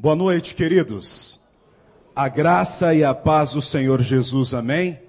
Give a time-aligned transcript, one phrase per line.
[0.00, 1.40] Boa noite, queridos.
[2.14, 5.00] A graça e a paz do Senhor Jesus, amém?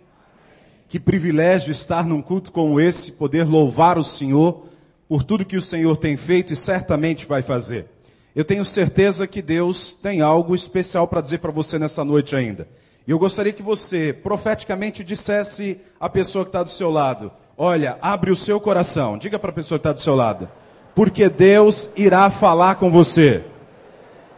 [0.88, 4.66] Que privilégio estar num culto como esse, poder louvar o Senhor
[5.08, 7.86] por tudo que o Senhor tem feito e certamente vai fazer.
[8.36, 12.68] Eu tenho certeza que Deus tem algo especial para dizer para você nessa noite ainda.
[13.06, 18.00] E eu gostaria que você profeticamente dissesse à pessoa que está do seu lado: Olha,
[18.02, 19.20] abre o seu coração.
[19.20, 20.50] Diga para a pessoa que está do seu lado.
[20.96, 23.46] Porque Deus irá falar com você.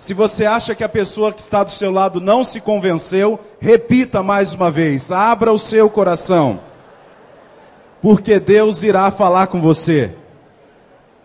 [0.02, 4.24] Se você acha que a pessoa que está do seu lado não se convenceu, repita
[4.24, 6.60] mais uma vez: abra o seu coração.
[8.02, 10.16] Porque Deus irá falar com você.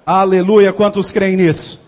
[0.05, 1.81] Aleluia, quantos creem nisso?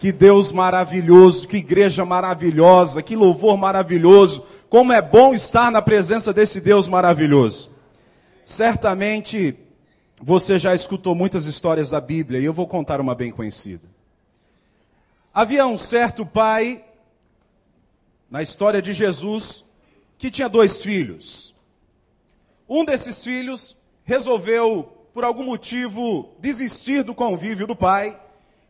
[0.00, 4.42] Que Deus maravilhoso, que igreja maravilhosa, que louvor maravilhoso.
[4.68, 7.70] Como é bom estar na presença desse Deus maravilhoso.
[8.44, 9.54] Certamente
[10.20, 13.95] você já escutou muitas histórias da Bíblia e eu vou contar uma bem conhecida.
[15.36, 16.82] Havia um certo pai,
[18.30, 19.66] na história de Jesus,
[20.16, 21.54] que tinha dois filhos.
[22.66, 28.18] Um desses filhos resolveu, por algum motivo, desistir do convívio do pai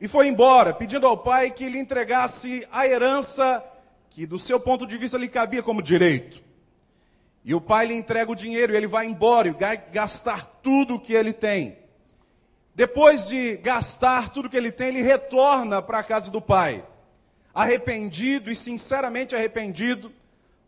[0.00, 3.62] e foi embora, pedindo ao pai que lhe entregasse a herança
[4.10, 6.42] que, do seu ponto de vista, lhe cabia como direito.
[7.44, 10.96] E o pai lhe entrega o dinheiro e ele vai embora e vai gastar tudo
[10.96, 11.78] o que ele tem.
[12.76, 16.84] Depois de gastar tudo que ele tem, ele retorna para a casa do pai.
[17.54, 20.12] Arrependido e sinceramente arrependido,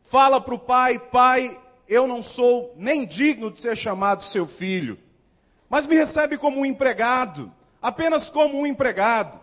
[0.04, 4.98] fala para o pai: Pai, eu não sou nem digno de ser chamado seu filho,
[5.68, 9.38] mas me recebe como um empregado, apenas como um empregado.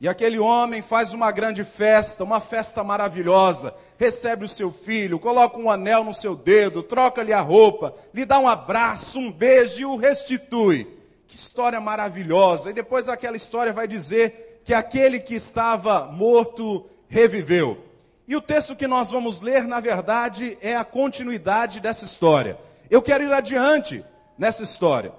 [0.00, 5.58] E aquele homem faz uma grande festa, uma festa maravilhosa, recebe o seu filho, coloca
[5.58, 9.84] um anel no seu dedo, troca-lhe a roupa, lhe dá um abraço, um beijo e
[9.84, 11.01] o restitui.
[11.32, 12.68] Que história maravilhosa.
[12.68, 17.82] E depois aquela história vai dizer que aquele que estava morto reviveu.
[18.28, 22.58] E o texto que nós vamos ler, na verdade, é a continuidade dessa história.
[22.90, 24.04] Eu quero ir adiante
[24.36, 25.10] nessa história.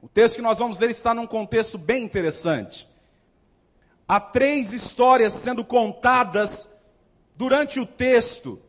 [0.00, 2.88] O texto que nós vamos ler está num contexto bem interessante.
[4.06, 6.70] Há três histórias sendo contadas
[7.34, 8.62] durante o texto,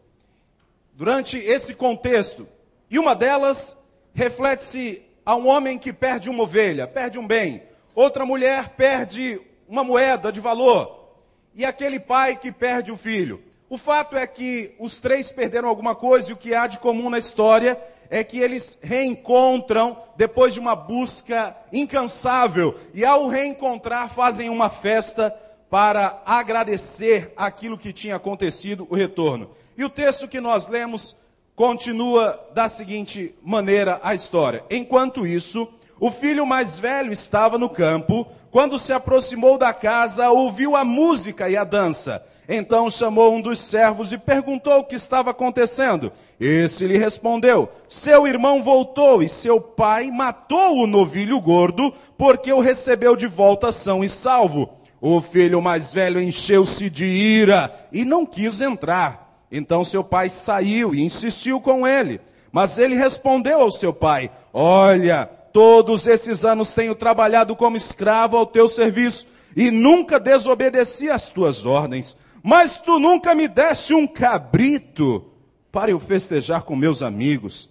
[0.95, 2.47] durante esse contexto.
[2.89, 3.77] E uma delas
[4.15, 7.61] reflete-se a um homem que perde uma ovelha, perde um bem.
[7.93, 11.17] Outra mulher perde uma moeda de valor.
[11.53, 13.43] E aquele pai que perde o filho.
[13.69, 17.09] O fato é que os três perderam alguma coisa e o que há de comum
[17.09, 17.77] na história
[18.09, 25.35] é que eles reencontram depois de uma busca incansável e ao reencontrar fazem uma festa
[25.69, 29.51] para agradecer aquilo que tinha acontecido, o retorno.
[29.77, 31.17] E o texto que nós lemos
[31.57, 34.63] continua da seguinte maneira a história.
[34.69, 35.67] Enquanto isso,
[35.99, 38.27] o filho mais velho estava no campo.
[38.51, 42.23] Quando se aproximou da casa, ouviu a música e a dança.
[42.47, 46.13] Então chamou um dos servos e perguntou o que estava acontecendo.
[46.39, 52.59] Esse lhe respondeu: Seu irmão voltou e seu pai matou o novilho gordo, porque o
[52.59, 54.69] recebeu de volta são e salvo.
[55.01, 59.26] O filho mais velho encheu-se de ira e não quis entrar.
[59.51, 62.19] Então seu pai saiu e insistiu com ele.
[62.51, 68.45] Mas ele respondeu ao seu pai: Olha, todos esses anos tenho trabalhado como escravo ao
[68.45, 69.25] teu serviço
[69.55, 72.17] e nunca desobedeci às tuas ordens.
[72.43, 75.25] Mas tu nunca me deste um cabrito
[75.71, 77.69] para eu festejar com meus amigos.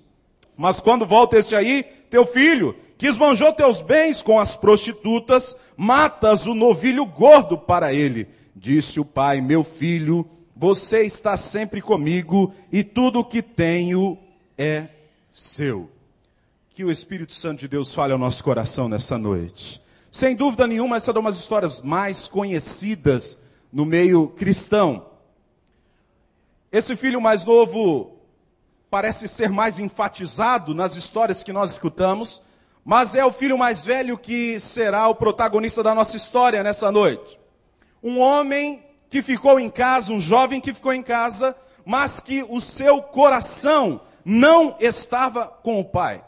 [0.56, 6.46] Mas quando volta este aí, teu filho, que esbanjou teus bens com as prostitutas, matas
[6.46, 8.26] o novilho gordo para ele.
[8.54, 10.26] Disse o pai: Meu filho,
[10.56, 14.16] você está sempre comigo e tudo o que tenho
[14.56, 14.88] é
[15.30, 15.90] seu.
[16.70, 19.82] Que o Espírito Santo de Deus fale ao nosso coração nessa noite.
[20.10, 23.38] Sem dúvida nenhuma, essa é uma das histórias mais conhecidas
[23.70, 25.04] no meio cristão.
[26.72, 28.16] Esse filho mais novo
[28.88, 32.40] parece ser mais enfatizado nas histórias que nós escutamos,
[32.82, 37.38] mas é o filho mais velho que será o protagonista da nossa história nessa noite.
[38.02, 38.85] Um homem
[39.16, 44.02] que ficou em casa, um jovem que ficou em casa, mas que o seu coração
[44.22, 46.22] não estava com o pai.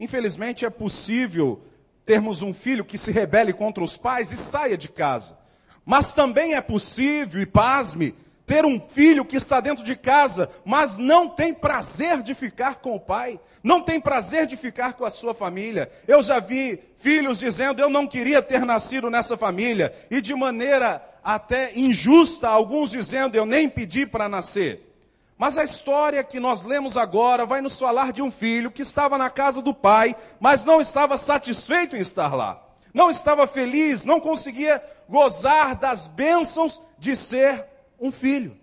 [0.00, 1.62] Infelizmente é possível
[2.04, 5.38] termos um filho que se rebele contra os pais e saia de casa.
[5.86, 8.12] Mas também é possível, e pasme,
[8.44, 12.96] ter um filho que está dentro de casa, mas não tem prazer de ficar com
[12.96, 15.88] o pai, não tem prazer de ficar com a sua família.
[16.08, 21.13] Eu já vi filhos dizendo: Eu não queria ter nascido nessa família, e de maneira
[21.24, 24.94] até injusta, alguns dizendo: Eu nem pedi para nascer.
[25.36, 29.18] Mas a história que nós lemos agora vai nos falar de um filho que estava
[29.18, 32.62] na casa do pai, mas não estava satisfeito em estar lá.
[32.92, 37.66] Não estava feliz, não conseguia gozar das bênçãos de ser
[37.98, 38.56] um filho.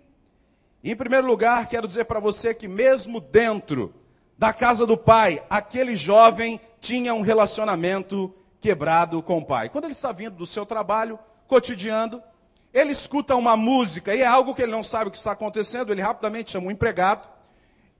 [0.82, 3.94] E, em primeiro lugar, quero dizer para você que, mesmo dentro
[4.38, 9.68] da casa do pai, aquele jovem tinha um relacionamento quebrado com o pai.
[9.68, 12.22] Quando ele está vindo do seu trabalho cotidiano,
[12.72, 15.92] ele escuta uma música e é algo que ele não sabe o que está acontecendo,
[15.92, 17.28] ele rapidamente chama um empregado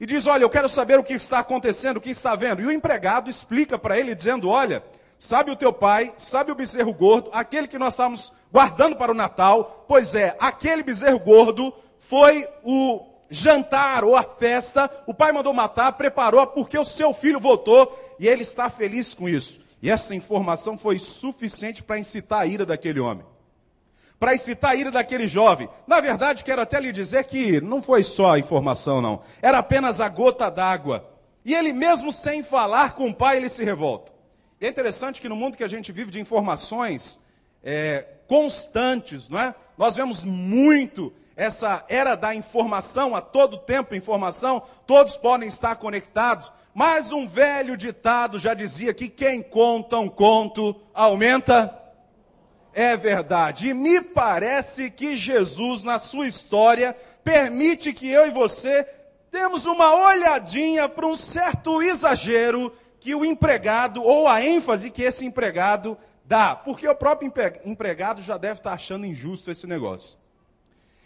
[0.00, 2.62] e diz: Olha, eu quero saber o que está acontecendo, o que está vendo.
[2.62, 4.82] E o empregado explica para ele, dizendo: Olha,
[5.18, 9.14] sabe o teu pai, sabe o bezerro gordo, aquele que nós estávamos guardando para o
[9.14, 9.84] Natal?
[9.86, 15.92] Pois é, aquele bezerro gordo foi o jantar ou a festa, o pai mandou matar,
[15.92, 19.60] preparou, porque o seu filho voltou e ele está feliz com isso.
[19.82, 23.31] E essa informação foi suficiente para incitar a ira daquele homem
[24.22, 25.68] para incitar a ira daquele jovem.
[25.84, 29.20] Na verdade, quero até lhe dizer que não foi só a informação, não.
[29.42, 31.10] Era apenas a gota d'água.
[31.44, 34.12] E ele, mesmo sem falar com o pai, ele se revolta.
[34.60, 37.20] E é interessante que no mundo que a gente vive de informações
[37.64, 39.56] é, constantes, não é?
[39.76, 46.52] Nós vemos muito essa era da informação, a todo tempo informação, todos podem estar conectados.
[46.72, 51.81] Mas um velho ditado já dizia que quem conta um conto aumenta
[52.74, 53.68] é verdade.
[53.68, 58.86] E me parece que Jesus, na sua história, permite que eu e você
[59.30, 65.24] temos uma olhadinha para um certo exagero que o empregado, ou a ênfase que esse
[65.24, 66.54] empregado dá.
[66.54, 67.32] Porque o próprio
[67.64, 70.18] empregado já deve estar achando injusto esse negócio.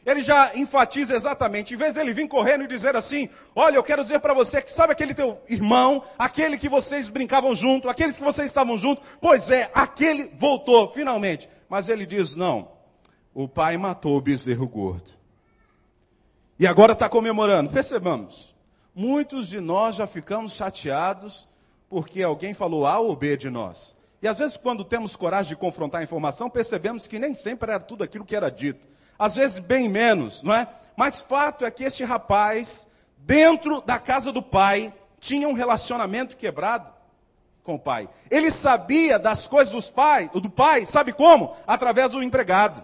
[0.05, 4.05] Ele já enfatiza exatamente, em vez dele vir correndo e dizer assim: Olha, eu quero
[4.05, 8.23] dizer para você que sabe aquele teu irmão, aquele que vocês brincavam junto, aqueles que
[8.23, 11.49] vocês estavam junto, pois é, aquele voltou finalmente.
[11.69, 12.69] Mas ele diz: não,
[13.35, 15.11] o pai matou o bezerro gordo.
[16.59, 17.71] E agora está comemorando.
[17.71, 18.55] Percebamos,
[18.95, 21.47] muitos de nós já ficamos chateados
[21.89, 23.97] porque alguém falou A ou B de nós.
[24.23, 27.81] E às vezes, quando temos coragem de confrontar a informação, percebemos que nem sempre era
[27.81, 28.89] tudo aquilo que era dito.
[29.19, 30.67] Às vezes, bem menos, não é?
[30.97, 36.91] Mas fato é que este rapaz, dentro da casa do pai, tinha um relacionamento quebrado
[37.67, 38.09] com o pai.
[38.31, 41.55] Ele sabia das coisas dos pai, do pai, sabe como?
[41.67, 42.83] Através do empregado.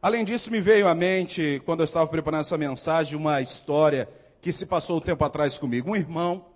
[0.00, 4.08] Além disso, me veio à mente, quando eu estava preparando essa mensagem, uma história
[4.40, 5.92] que se passou um tempo atrás comigo.
[5.92, 6.46] Um irmão,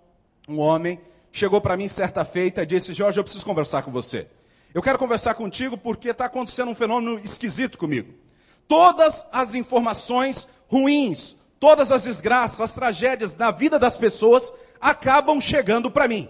[0.49, 0.99] um homem,
[1.31, 4.27] chegou para mim certa feita e disse: Jorge, eu preciso conversar com você.
[4.73, 8.13] Eu quero conversar contigo porque está acontecendo um fenômeno esquisito comigo.
[8.67, 15.89] Todas as informações ruins, todas as desgraças, as tragédias da vida das pessoas acabam chegando
[15.89, 16.29] para mim.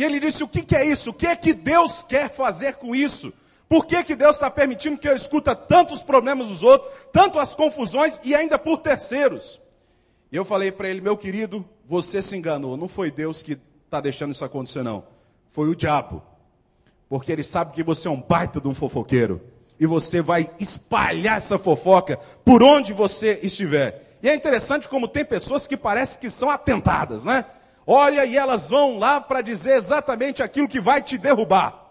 [0.00, 1.10] E ele disse: O que, que é isso?
[1.10, 3.30] O que é que Deus quer fazer com isso?
[3.68, 7.54] Por que, que Deus está permitindo que eu escuta tantos problemas dos outros, tanto as
[7.54, 9.60] confusões e ainda por terceiros?
[10.32, 12.78] E eu falei para ele, meu querido, você se enganou.
[12.78, 15.04] Não foi Deus que está deixando isso acontecer, não.
[15.50, 16.22] Foi o diabo.
[17.06, 19.42] Porque ele sabe que você é um baita de um fofoqueiro.
[19.78, 24.16] E você vai espalhar essa fofoca por onde você estiver.
[24.22, 27.44] E é interessante como tem pessoas que parecem que são atentadas, né?
[27.92, 31.90] Olha, e elas vão lá para dizer exatamente aquilo que vai te derrubar.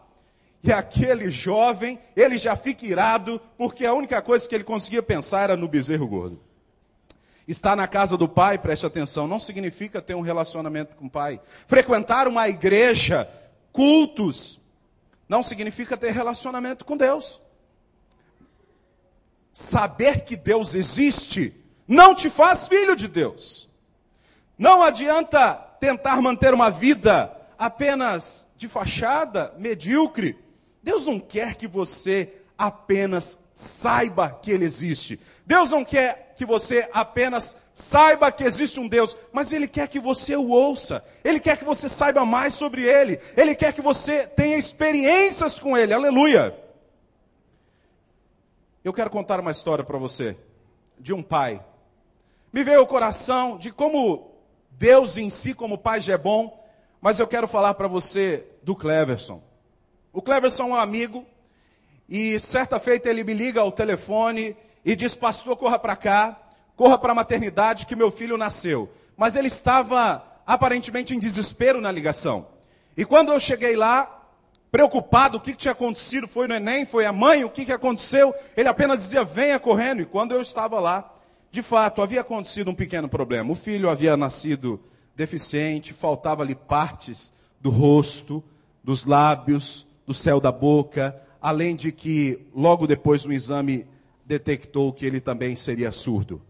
[0.63, 5.41] E aquele jovem, ele já fica irado, porque a única coisa que ele conseguia pensar
[5.41, 6.41] era no bezerro gordo.
[7.45, 11.37] Estar na casa do pai, preste atenção, não significa ter um relacionamento com o pai.
[11.67, 13.29] Frequentar uma igreja,
[13.73, 14.57] cultos,
[15.27, 17.41] não significa ter relacionamento com Deus.
[19.51, 21.53] Saber que Deus existe
[21.85, 23.67] não te faz filho de Deus.
[24.57, 30.37] Não adianta tentar manter uma vida apenas de fachada, medíocre.
[30.81, 35.19] Deus não quer que você apenas saiba que Ele existe.
[35.45, 39.99] Deus não quer que você apenas saiba que existe um Deus, mas Ele quer que
[39.99, 41.03] você o ouça.
[41.23, 43.19] Ele quer que você saiba mais sobre Ele.
[43.35, 45.93] Ele quer que você tenha experiências com Ele.
[45.93, 46.57] Aleluia.
[48.83, 50.37] Eu quero contar uma história para você
[50.97, 51.61] de um pai.
[52.51, 54.28] Me veio o coração de como
[54.79, 56.65] Deus em si, como pai, já é bom,
[57.01, 59.43] mas eu quero falar para você do Cleverson.
[60.13, 61.25] O Cleverson é um amigo,
[62.07, 64.55] e certa feita ele me liga ao telefone
[64.85, 66.39] e diz: Pastor, corra para cá,
[66.77, 68.89] corra para a maternidade que meu filho nasceu.
[69.17, 72.47] Mas ele estava aparentemente em desespero na ligação.
[72.95, 74.23] E quando eu cheguei lá,
[74.71, 76.25] preocupado, o que, tinha acontecido?
[76.25, 76.85] Foi no Enem?
[76.85, 77.43] Foi a mãe?
[77.43, 78.33] O que aconteceu?
[78.55, 80.01] Ele apenas dizia: Venha correndo.
[80.01, 81.18] E quando eu estava lá,
[81.51, 83.51] de fato, havia acontecido um pequeno problema.
[83.51, 84.79] O filho havia nascido
[85.15, 88.43] deficiente, faltava-lhe partes do rosto,
[88.83, 93.87] dos lábios, do céu da boca, além de que, logo depois do exame,
[94.25, 96.41] detectou que ele também seria surdo.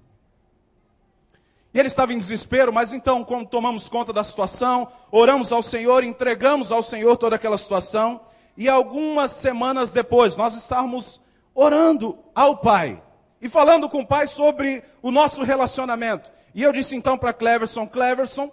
[1.73, 6.03] E ele estava em desespero, mas então, quando tomamos conta da situação, oramos ao Senhor,
[6.03, 8.19] entregamos ao Senhor toda aquela situação,
[8.57, 11.21] e algumas semanas depois, nós estávamos
[11.55, 13.01] orando ao Pai
[13.41, 16.31] e falando com o pai sobre o nosso relacionamento.
[16.53, 18.51] E eu disse então para Cleverson, Cleverson,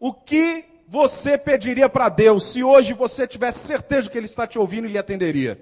[0.00, 4.58] o que você pediria para Deus se hoje você tivesse certeza que Ele está te
[4.58, 5.60] ouvindo e lhe atenderia?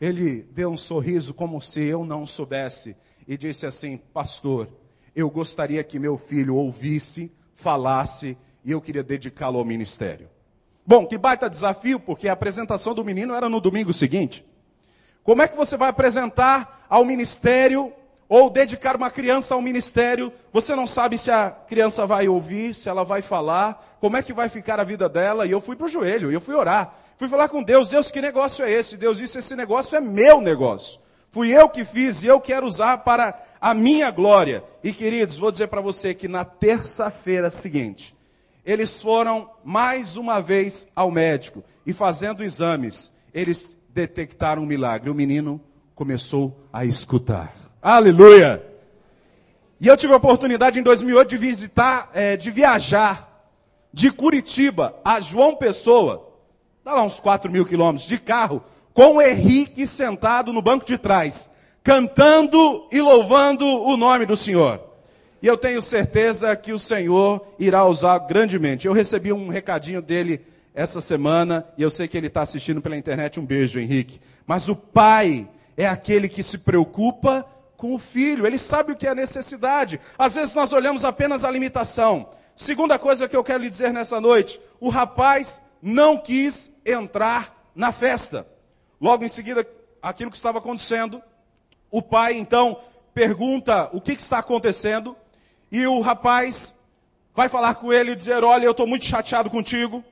[0.00, 2.96] Ele deu um sorriso como se eu não soubesse
[3.28, 4.68] e disse assim: Pastor,
[5.14, 10.28] eu gostaria que meu filho ouvisse, falasse e eu queria dedicá-lo ao ministério.
[10.84, 14.44] Bom, que baita desafio, porque a apresentação do menino era no domingo seguinte.
[15.22, 17.90] Como é que você vai apresentar ao ministério
[18.28, 22.86] ou dedicar uma criança ao ministério, você não sabe se a criança vai ouvir, se
[22.86, 25.46] ela vai falar, como é que vai ficar a vida dela.
[25.46, 26.94] E eu fui para o joelho, eu fui orar.
[27.16, 28.98] Fui falar com Deus, Deus, que negócio é esse?
[28.98, 31.00] Deus disse, esse negócio é meu negócio.
[31.30, 34.62] Fui eu que fiz e eu quero usar para a minha glória.
[34.84, 38.14] E queridos, vou dizer para você que na terça-feira seguinte,
[38.66, 45.08] eles foram mais uma vez ao médico e fazendo exames, eles detectaram um milagre.
[45.08, 45.58] O menino
[46.02, 47.54] começou a escutar.
[47.80, 48.60] Aleluia!
[49.80, 53.48] E eu tive a oportunidade em 2008 de visitar, é, de viajar
[53.92, 56.28] de Curitiba a João Pessoa,
[56.84, 60.98] dá lá uns 4 mil quilômetros, de carro, com o Henrique sentado no banco de
[60.98, 61.52] trás,
[61.84, 64.80] cantando e louvando o nome do Senhor.
[65.40, 68.88] E eu tenho certeza que o Senhor irá usar grandemente.
[68.88, 70.40] Eu recebi um recadinho dele
[70.74, 73.38] essa semana e eu sei que ele está assistindo pela internet.
[73.38, 74.20] Um beijo, Henrique.
[74.44, 79.06] Mas o pai é aquele que se preocupa com o filho, ele sabe o que
[79.06, 79.98] é necessidade.
[80.16, 82.30] Às vezes nós olhamos apenas a limitação.
[82.54, 87.90] Segunda coisa que eu quero lhe dizer nessa noite: o rapaz não quis entrar na
[87.90, 88.46] festa.
[89.00, 89.66] Logo em seguida,
[90.00, 91.20] aquilo que estava acontecendo,
[91.90, 92.78] o pai então
[93.12, 95.16] pergunta o que, que está acontecendo,
[95.70, 96.76] e o rapaz
[97.34, 100.04] vai falar com ele e dizer: Olha, eu estou muito chateado contigo.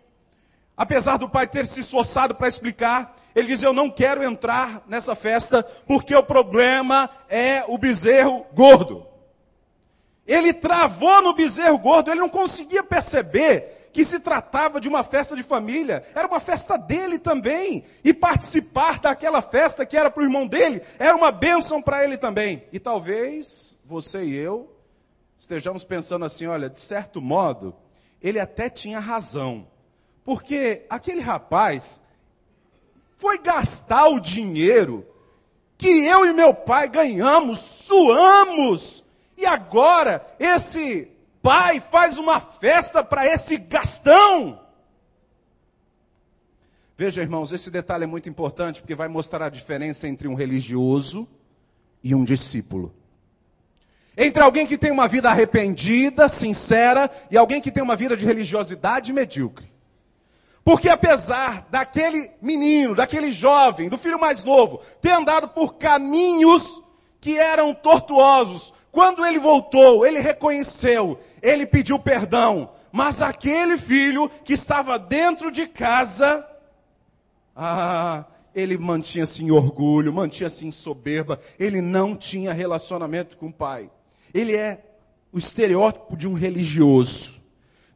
[0.80, 5.14] Apesar do pai ter se esforçado para explicar, ele diz: Eu não quero entrar nessa
[5.14, 9.06] festa porque o problema é o bezerro gordo.
[10.26, 15.36] Ele travou no bezerro gordo, ele não conseguia perceber que se tratava de uma festa
[15.36, 17.84] de família, era uma festa dele também.
[18.02, 22.16] E participar daquela festa que era para o irmão dele, era uma bênção para ele
[22.16, 22.64] também.
[22.72, 24.74] E talvez você e eu
[25.38, 27.76] estejamos pensando assim: olha, de certo modo,
[28.22, 29.68] ele até tinha razão.
[30.24, 32.00] Porque aquele rapaz
[33.16, 35.06] foi gastar o dinheiro
[35.76, 39.02] que eu e meu pai ganhamos, suamos,
[39.36, 41.08] e agora esse
[41.42, 44.60] pai faz uma festa para esse gastão.
[46.98, 51.26] Veja, irmãos, esse detalhe é muito importante porque vai mostrar a diferença entre um religioso
[52.04, 52.94] e um discípulo.
[54.14, 58.26] Entre alguém que tem uma vida arrependida, sincera, e alguém que tem uma vida de
[58.26, 59.69] religiosidade medíocre.
[60.64, 66.82] Porque apesar daquele menino, daquele jovem, do filho mais novo, ter andado por caminhos
[67.20, 74.52] que eram tortuosos, quando ele voltou, ele reconheceu, ele pediu perdão, mas aquele filho que
[74.52, 76.46] estava dentro de casa,
[77.54, 78.24] ah,
[78.54, 83.90] ele mantinha-se em orgulho, mantinha-se em soberba, ele não tinha relacionamento com o pai.
[84.34, 84.84] Ele é
[85.32, 87.40] o estereótipo de um religioso,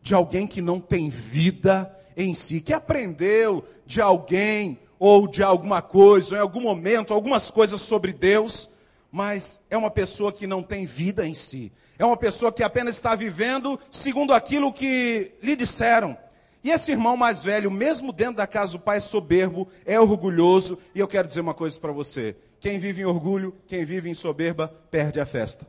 [0.01, 5.83] de alguém que não tem vida em si, que aprendeu de alguém ou de alguma
[5.83, 8.71] coisa, ou em algum momento, algumas coisas sobre Deus,
[9.11, 11.71] mas é uma pessoa que não tem vida em si.
[11.99, 16.17] É uma pessoa que apenas está vivendo segundo aquilo que lhe disseram.
[16.65, 20.79] E esse irmão mais velho, mesmo dentro da casa do pai, é soberbo, é orgulhoso,
[20.95, 24.15] e eu quero dizer uma coisa para você: quem vive em orgulho, quem vive em
[24.15, 25.67] soberba, perde a festa.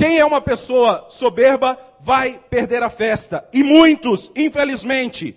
[0.00, 3.46] Quem é uma pessoa soberba vai perder a festa.
[3.52, 5.36] E muitos, infelizmente,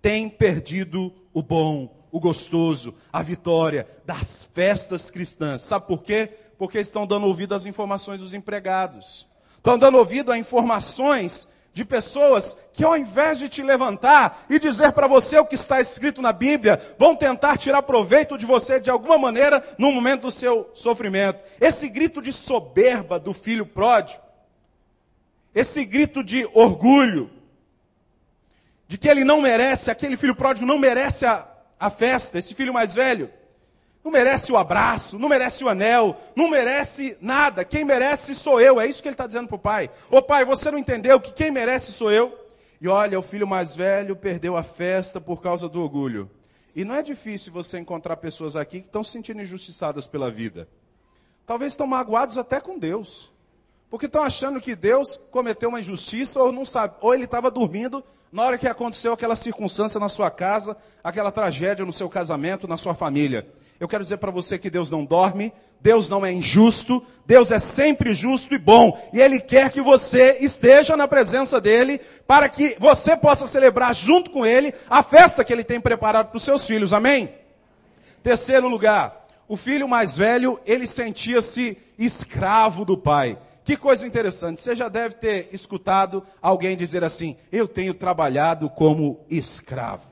[0.00, 5.62] têm perdido o bom, o gostoso, a vitória das festas cristãs.
[5.62, 6.30] Sabe por quê?
[6.56, 9.26] Porque estão dando ouvido às informações dos empregados.
[9.56, 14.92] Estão dando ouvido a informações de pessoas que, ao invés de te levantar e dizer
[14.92, 18.88] para você o que está escrito na Bíblia, vão tentar tirar proveito de você de
[18.88, 21.42] alguma maneira no momento do seu sofrimento.
[21.60, 24.22] Esse grito de soberba do filho pródigo,
[25.52, 27.28] esse grito de orgulho,
[28.86, 31.44] de que ele não merece, aquele filho pródigo não merece a,
[31.78, 33.28] a festa, esse filho mais velho
[34.04, 37.64] não merece o abraço, não merece o anel, não merece nada.
[37.64, 38.78] Quem merece sou eu.
[38.78, 39.90] É isso que ele está dizendo para o pai.
[40.10, 42.38] Ô pai, você não entendeu que quem merece sou eu?
[42.78, 46.30] E olha, o filho mais velho perdeu a festa por causa do orgulho.
[46.76, 50.68] E não é difícil você encontrar pessoas aqui que estão se sentindo injustiçadas pela vida.
[51.46, 53.32] Talvez estão magoados até com Deus.
[53.88, 58.04] Porque estão achando que Deus cometeu uma injustiça ou não sabe, ou ele estava dormindo
[58.30, 62.76] na hora que aconteceu aquela circunstância na sua casa, aquela tragédia no seu casamento, na
[62.76, 63.46] sua família.
[63.80, 67.58] Eu quero dizer para você que Deus não dorme, Deus não é injusto, Deus é
[67.58, 72.76] sempre justo e bom, e Ele quer que você esteja na presença dEle, para que
[72.78, 76.66] você possa celebrar junto com Ele a festa que Ele tem preparado para os seus
[76.66, 77.34] filhos, amém?
[78.22, 83.38] Terceiro lugar, o filho mais velho, ele sentia-se escravo do pai.
[83.64, 89.20] Que coisa interessante, você já deve ter escutado alguém dizer assim: Eu tenho trabalhado como
[89.28, 90.04] escravo.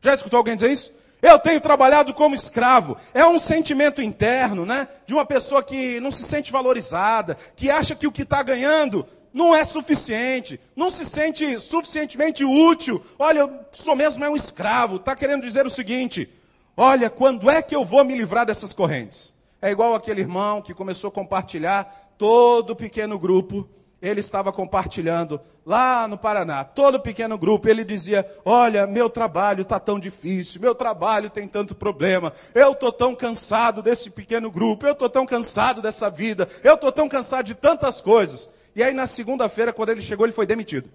[0.00, 0.92] Já escutou alguém dizer isso?
[1.26, 2.96] Eu tenho trabalhado como escravo.
[3.12, 4.86] É um sentimento interno, né?
[5.04, 9.04] De uma pessoa que não se sente valorizada, que acha que o que está ganhando
[9.32, 13.02] não é suficiente, não se sente suficientemente útil.
[13.18, 14.96] Olha, eu sou mesmo é um escravo.
[14.96, 16.32] Está querendo dizer o seguinte:
[16.76, 19.34] olha, quando é que eu vou me livrar dessas correntes?
[19.60, 23.68] É igual aquele irmão que começou a compartilhar todo pequeno grupo,
[24.00, 29.80] ele estava compartilhando lá no Paraná, todo pequeno grupo, ele dizia: Olha, meu trabalho está
[29.80, 34.92] tão difícil, meu trabalho tem tanto problema, eu estou tão cansado desse pequeno grupo, eu
[34.92, 38.50] estou tão cansado dessa vida, eu estou tão cansado de tantas coisas.
[38.74, 40.90] E aí, na segunda-feira, quando ele chegou, ele foi demitido.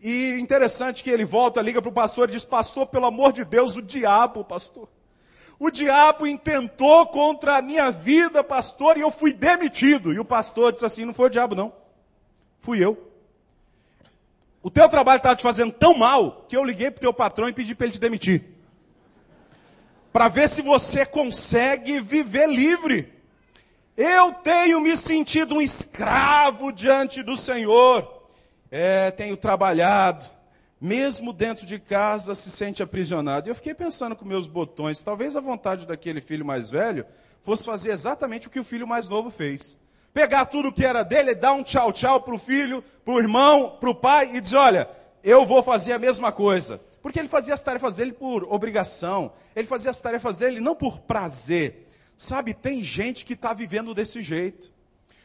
[0.00, 3.44] E interessante que ele volta, liga para o pastor e diz: Pastor, pelo amor de
[3.44, 4.88] Deus, o diabo, pastor.
[5.58, 10.12] O diabo intentou contra a minha vida, pastor, e eu fui demitido.
[10.12, 11.72] E o pastor disse assim: não foi o diabo, não.
[12.60, 13.10] Fui eu.
[14.62, 17.48] O teu trabalho estava te fazendo tão mal que eu liguei para o teu patrão
[17.48, 18.44] e pedi para ele te demitir.
[20.12, 23.12] Para ver se você consegue viver livre.
[23.96, 28.28] Eu tenho me sentido um escravo diante do Senhor.
[28.70, 30.26] É, tenho trabalhado,
[30.80, 33.48] mesmo dentro de casa, se sente aprisionado.
[33.48, 37.06] E eu fiquei pensando com meus botões, talvez a vontade daquele filho mais velho
[37.42, 39.78] fosse fazer exatamente o que o filho mais novo fez.
[40.12, 43.76] Pegar tudo que era dele, dar um tchau tchau para o filho, para o irmão,
[43.78, 44.90] para o pai e dizer: olha,
[45.22, 46.80] eu vou fazer a mesma coisa.
[47.02, 51.00] Porque ele fazia as tarefas dele por obrigação, ele fazia as tarefas dele não por
[51.00, 51.86] prazer.
[52.16, 54.72] Sabe, tem gente que está vivendo desse jeito.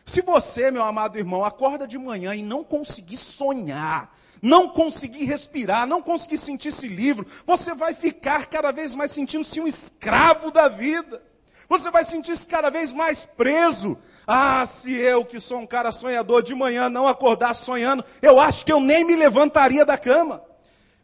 [0.06, 5.86] Se você, meu amado irmão, acorda de manhã e não conseguir sonhar, não conseguir respirar,
[5.86, 11.22] não conseguir sentir-se livre, você vai ficar cada vez mais sentindo-se um escravo da vida.
[11.70, 13.98] Você vai sentir-se cada vez mais preso.
[14.28, 18.66] Ah, se eu, que sou um cara sonhador, de manhã não acordar sonhando, eu acho
[18.66, 20.44] que eu nem me levantaria da cama.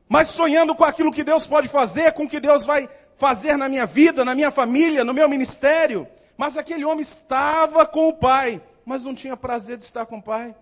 [0.10, 3.69] Mas sonhando com aquilo que Deus pode fazer, com o que Deus vai fazer na
[3.69, 6.06] minha vida, na minha família, no meu ministério.
[6.36, 10.21] Mas aquele homem estava com o pai, mas não tinha prazer de estar com o
[10.21, 10.54] pai.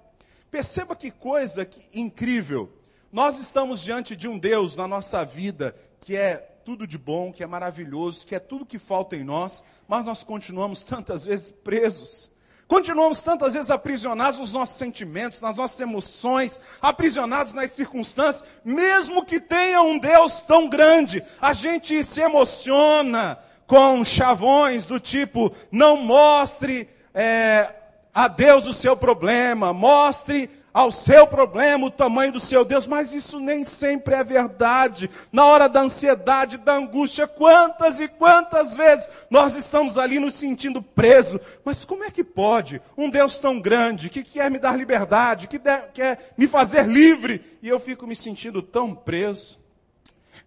[0.49, 2.71] Perceba que coisa incrível.
[3.11, 7.43] Nós estamos diante de um Deus na nossa vida que é tudo de bom, que
[7.43, 12.31] é maravilhoso, que é tudo que falta em nós, mas nós continuamos tantas vezes presos.
[12.67, 19.39] Continuamos tantas vezes aprisionados nos nossos sentimentos, nas nossas emoções, aprisionados nas circunstâncias, mesmo que
[19.39, 26.89] tenha um Deus tão grande, a gente se emociona com chavões do tipo: não mostre
[27.13, 27.71] é,
[28.15, 33.13] a Deus o seu problema, mostre ao seu problema o tamanho do seu Deus, mas
[33.13, 35.09] isso nem sempre é verdade.
[35.33, 40.81] Na hora da ansiedade, da angústia, quantas e quantas vezes nós estamos ali nos sentindo
[40.81, 41.41] presos.
[41.65, 45.59] Mas como é que pode um Deus tão grande, que quer me dar liberdade, que
[45.93, 49.59] quer me fazer livre, e eu fico me sentindo tão preso?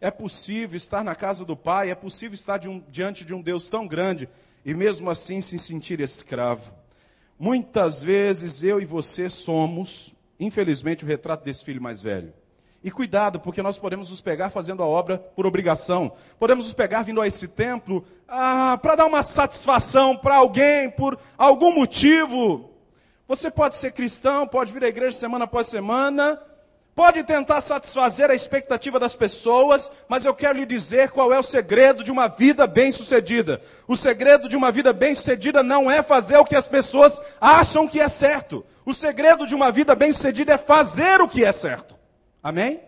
[0.00, 3.42] É possível estar na casa do Pai, é possível estar de um, diante de um
[3.42, 4.26] Deus tão grande
[4.64, 6.77] e mesmo assim se sentir escravo.
[7.38, 12.32] Muitas vezes eu e você somos, infelizmente, o retrato desse filho mais velho.
[12.82, 16.12] E cuidado, porque nós podemos nos pegar fazendo a obra por obrigação.
[16.38, 21.18] Podemos nos pegar vindo a esse templo ah, para dar uma satisfação para alguém, por
[21.36, 22.70] algum motivo.
[23.26, 26.40] Você pode ser cristão, pode vir à igreja semana após semana,
[26.98, 31.44] pode tentar satisfazer a expectativa das pessoas, mas eu quero lhe dizer qual é o
[31.44, 33.60] segredo de uma vida bem-sucedida.
[33.86, 38.00] O segredo de uma vida bem-sucedida não é fazer o que as pessoas acham que
[38.00, 38.66] é certo.
[38.84, 41.96] O segredo de uma vida bem-sucedida é fazer o que é certo.
[42.42, 42.80] Amém?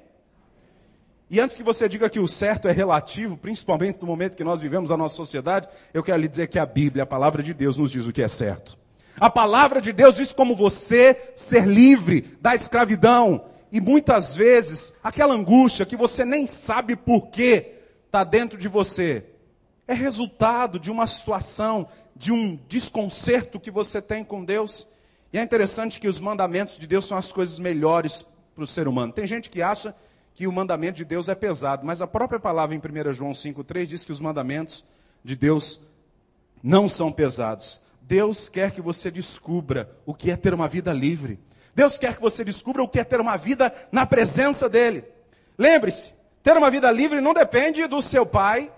[1.30, 4.60] E antes que você diga que o certo é relativo, principalmente no momento que nós
[4.60, 7.76] vivemos a nossa sociedade, eu quero lhe dizer que a Bíblia, a palavra de Deus,
[7.76, 8.76] nos diz o que é certo.
[9.20, 15.34] A palavra de Deus diz como você ser livre da escravidão, e muitas vezes, aquela
[15.34, 17.72] angústia que você nem sabe por que
[18.06, 19.24] está dentro de você,
[19.86, 24.86] é resultado de uma situação, de um desconcerto que você tem com Deus.
[25.32, 28.88] E é interessante que os mandamentos de Deus são as coisas melhores para o ser
[28.88, 29.12] humano.
[29.12, 29.94] Tem gente que acha
[30.34, 33.86] que o mandamento de Deus é pesado, mas a própria palavra em 1 João 5,3
[33.86, 34.84] diz que os mandamentos
[35.24, 35.80] de Deus
[36.62, 37.80] não são pesados.
[38.02, 41.38] Deus quer que você descubra o que é ter uma vida livre.
[41.74, 45.04] Deus quer que você descubra o que é ter uma vida na presença dEle.
[45.58, 48.70] Lembre-se, ter uma vida livre não depende do seu pai,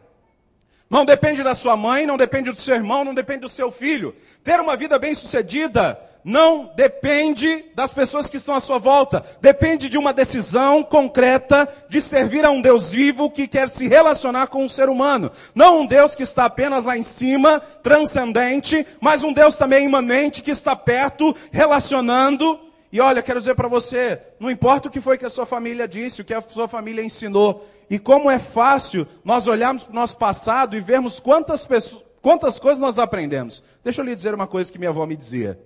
[0.92, 4.14] Não depende da sua mãe, não depende do seu irmão, não depende do seu filho.
[4.44, 9.24] Ter uma vida bem-sucedida não depende das pessoas que estão à sua volta.
[9.40, 14.48] Depende de uma decisão concreta de servir a um Deus vivo que quer se relacionar
[14.48, 15.30] com o um ser humano.
[15.54, 20.42] Não um Deus que está apenas lá em cima, transcendente, mas um Deus também imanente
[20.42, 22.60] que está perto, relacionando.
[22.92, 25.88] E olha, quero dizer para você, não importa o que foi que a sua família
[25.88, 29.94] disse, o que a sua família ensinou, e como é fácil nós olharmos para o
[29.94, 33.64] nosso passado e vermos quantas, pessoas, quantas coisas nós aprendemos.
[33.82, 35.58] Deixa eu lhe dizer uma coisa que minha avó me dizia.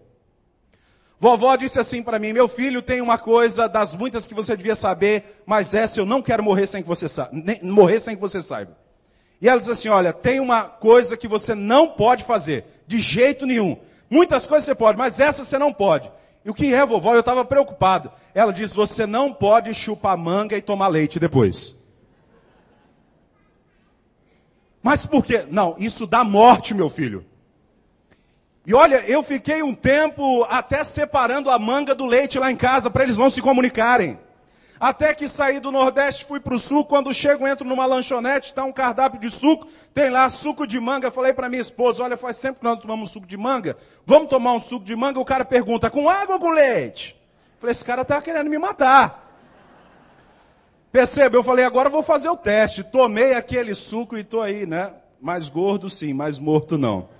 [1.18, 4.76] Vovó disse assim para mim: Meu filho, tem uma coisa das muitas que você devia
[4.76, 7.06] saber, mas essa eu não quero morrer sem que você,
[7.60, 8.76] morrer sem que você saiba.
[9.40, 13.46] E ela diz assim: Olha, tem uma coisa que você não pode fazer, de jeito
[13.46, 13.76] nenhum.
[14.08, 16.12] Muitas coisas você pode, mas essa você não pode.
[16.46, 17.12] E o que é, vovó?
[17.12, 18.12] Eu estava preocupado.
[18.32, 21.74] Ela diz: Você não pode chupar manga e tomar leite depois.
[24.80, 25.44] Mas por quê?
[25.50, 27.26] Não, isso dá morte, meu filho.
[28.64, 32.88] E olha, eu fiquei um tempo até separando a manga do leite lá em casa
[32.88, 34.16] para eles não se comunicarem.
[34.78, 36.84] Até que saí do Nordeste, fui para o Sul.
[36.84, 41.10] Quando chego, entro numa lanchonete, está um cardápio de suco, tem lá suco de manga.
[41.10, 44.52] Falei para minha esposa: Olha, faz tempo que nós tomamos suco de manga, vamos tomar
[44.52, 45.18] um suco de manga.
[45.18, 47.16] O cara pergunta: Com água ou com leite?
[47.58, 49.26] Falei: Esse cara está querendo me matar.
[50.96, 52.82] Perceba, eu falei, agora eu vou fazer o teste.
[52.82, 54.94] Tomei aquele suco e estou aí, né?
[55.20, 57.10] Mais gordo sim, mais morto não.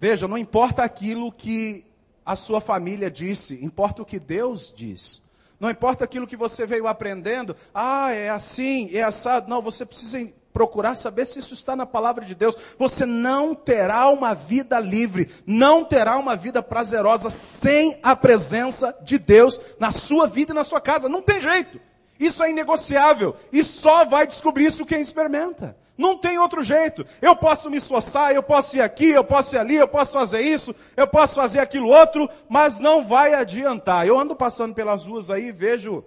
[0.00, 1.84] Veja, não importa aquilo que
[2.24, 5.25] a sua família disse, importa o que Deus diz.
[5.58, 9.48] Não importa aquilo que você veio aprendendo, ah, é assim, é assado.
[9.48, 10.18] Não, você precisa
[10.52, 12.56] procurar saber se isso está na palavra de Deus.
[12.78, 19.18] Você não terá uma vida livre, não terá uma vida prazerosa sem a presença de
[19.18, 21.08] Deus na sua vida e na sua casa.
[21.08, 21.78] Não tem jeito.
[22.18, 23.36] Isso é inegociável.
[23.52, 25.76] E só vai descobrir isso quem experimenta.
[25.96, 27.06] Não tem outro jeito.
[27.22, 30.40] Eu posso me esforçar, eu posso ir aqui, eu posso ir ali, eu posso fazer
[30.40, 34.06] isso, eu posso fazer aquilo outro, mas não vai adiantar.
[34.06, 36.04] Eu ando passando pelas ruas aí e vejo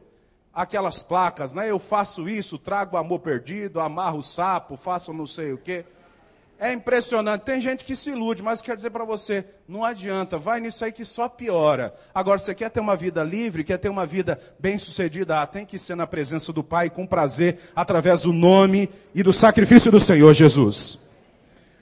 [0.54, 1.70] aquelas placas, né?
[1.70, 5.86] Eu faço isso, trago amor perdido, amarro o sapo, faço não sei o quê.
[6.62, 7.44] É impressionante.
[7.44, 10.92] Tem gente que se ilude, mas quero dizer para você, não adianta, vai nisso aí
[10.92, 11.94] que só piora.
[12.14, 15.80] Agora, você quer ter uma vida livre, quer ter uma vida bem-sucedida, ah, tem que
[15.80, 20.34] ser na presença do Pai com prazer, através do nome e do sacrifício do Senhor
[20.34, 21.00] Jesus.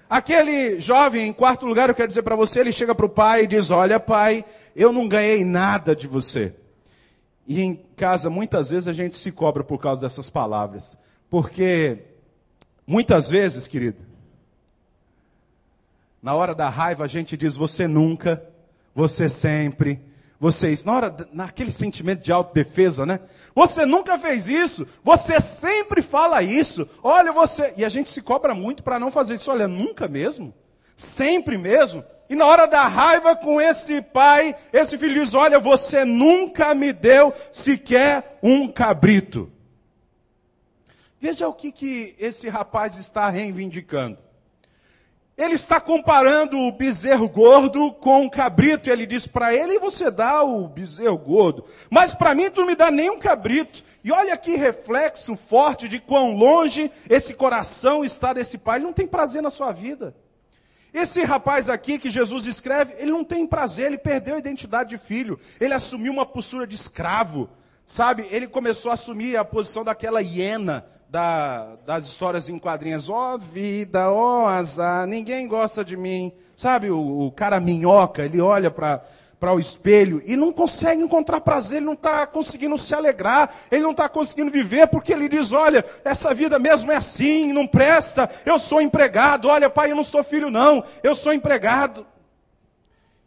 [0.07, 3.43] Aquele jovem, em quarto lugar, eu quero dizer para você, ele chega para o pai
[3.43, 6.55] e diz: Olha, pai, eu não ganhei nada de você.
[7.47, 10.97] E em casa, muitas vezes, a gente se cobra por causa dessas palavras.
[11.29, 11.97] Porque,
[12.85, 13.97] muitas vezes, querido,
[16.21, 18.43] na hora da raiva a gente diz você nunca,
[18.93, 20.01] você sempre,
[20.39, 20.85] você isso.
[20.85, 23.19] Na hora, naquele sentimento de autodefesa, né?
[23.55, 26.87] Você nunca fez isso, você sempre fala isso.
[27.03, 27.73] Olha você.
[27.77, 29.51] E a gente se cobra muito para não fazer isso.
[29.51, 30.53] Olha, nunca mesmo?
[30.95, 32.03] Sempre mesmo?
[32.29, 36.93] E na hora da raiva com esse pai, esse filho diz: Olha, você nunca me
[36.93, 39.51] deu sequer um cabrito.
[41.19, 44.26] Veja o que, que esse rapaz está reivindicando.
[45.37, 48.89] Ele está comparando o bezerro gordo com o cabrito.
[48.89, 52.75] Ele diz para ele: você dá o bezerro gordo, mas para mim tu não me
[52.75, 53.83] dá nem um cabrito.
[54.03, 58.77] E olha que reflexo forte de quão longe esse coração está desse pai.
[58.79, 60.15] Ele não tem prazer na sua vida.
[60.91, 64.97] Esse rapaz aqui que Jesus descreve, ele não tem prazer, ele perdeu a identidade de
[64.97, 67.47] filho, ele assumiu uma postura de escravo,
[67.85, 68.27] sabe?
[68.31, 73.09] Ele começou a assumir a posição daquela hiena da, das histórias em quadrinhos.
[73.09, 76.31] Ó oh, vida, ó oh, azar, ninguém gosta de mim.
[76.55, 79.03] Sabe o, o cara minhoca, ele olha para
[79.39, 83.83] para o espelho e não consegue encontrar prazer, ele não está conseguindo se alegrar, ele
[83.83, 88.29] não está conseguindo viver, porque ele diz: Olha, essa vida mesmo é assim, não presta,
[88.45, 92.05] eu sou empregado, olha, pai, eu não sou filho, não, eu sou empregado.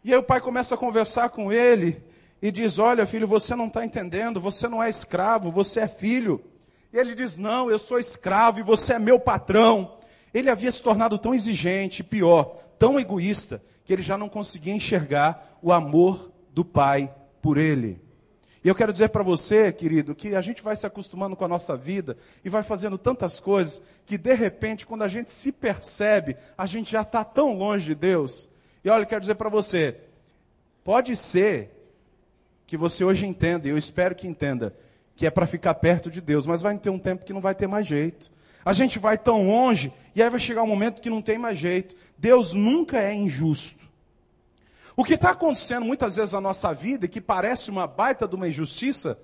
[0.03, 2.03] E aí o pai começa a conversar com ele
[2.41, 6.43] e diz: Olha, filho, você não está entendendo, você não é escravo, você é filho.
[6.93, 9.97] E ele diz: Não, eu sou escravo e você é meu patrão.
[10.33, 15.59] Ele havia se tornado tão exigente, pior, tão egoísta, que ele já não conseguia enxergar
[15.61, 18.01] o amor do pai por ele.
[18.63, 21.49] E eu quero dizer para você, querido, que a gente vai se acostumando com a
[21.49, 26.37] nossa vida e vai fazendo tantas coisas que de repente, quando a gente se percebe,
[26.59, 28.51] a gente já está tão longe de Deus.
[28.85, 29.97] E olha, eu quero dizer para você,
[30.85, 31.71] pode ser
[32.67, 34.77] que você hoje entenda, e eu espero que entenda,
[35.21, 37.55] que é para ficar perto de Deus, mas vai ter um tempo que não vai
[37.55, 38.33] ter mais jeito.
[38.65, 41.59] A gente vai tão longe e aí vai chegar um momento que não tem mais
[41.59, 41.95] jeito.
[42.17, 43.87] Deus nunca é injusto.
[44.97, 48.49] O que está acontecendo muitas vezes na nossa vida, que parece uma baita de uma
[48.49, 49.19] injustiça,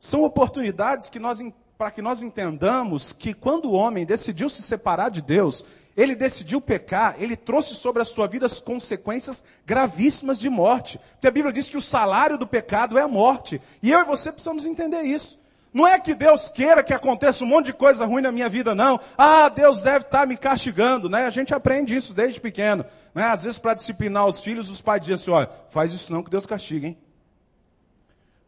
[0.00, 1.42] são oportunidades que nós
[1.76, 5.62] para que nós entendamos que quando o homem decidiu se separar de Deus,
[5.96, 10.98] ele decidiu pecar, ele trouxe sobre a sua vida as consequências gravíssimas de morte.
[11.12, 13.60] Porque a Bíblia diz que o salário do pecado é a morte.
[13.82, 15.40] E eu e você precisamos entender isso.
[15.72, 18.74] Não é que Deus queira que aconteça um monte de coisa ruim na minha vida,
[18.74, 19.00] não.
[19.16, 21.24] Ah, Deus deve estar me castigando, né?
[21.24, 22.84] A gente aprende isso desde pequeno.
[23.14, 23.24] Né?
[23.24, 26.30] Às vezes, para disciplinar os filhos, os pais dizem assim: olha, faz isso não que
[26.30, 26.98] Deus castiga, hein?